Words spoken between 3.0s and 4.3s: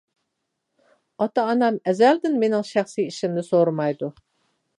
ئىشىمنى سورىمايدۇ.